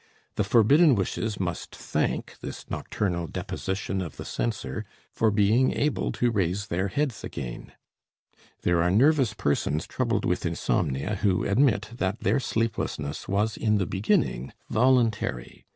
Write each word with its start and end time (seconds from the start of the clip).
The 0.33 0.43
forbidden 0.43 0.95
wishes 0.95 1.39
must 1.39 1.75
thank 1.75 2.35
this 2.41 2.63
noctural 2.63 3.31
deposition 3.31 4.01
of 4.01 4.17
the 4.17 4.25
censor 4.25 4.83
for 5.13 5.29
being 5.29 5.71
able 5.73 6.11
to 6.13 6.31
raise 6.31 6.65
their 6.69 6.87
heads 6.87 7.23
again. 7.23 7.73
There 8.63 8.81
are 8.81 8.89
nervous 8.89 9.35
persons 9.35 9.85
troubled 9.85 10.25
with 10.25 10.43
insomnia 10.43 11.17
who 11.17 11.43
admit 11.45 11.91
that 11.97 12.21
their 12.21 12.39
sleeplessness 12.39 13.27
was 13.27 13.55
in 13.55 13.77
the 13.77 13.85
beginning 13.85 14.53
voluntary. 14.71 15.67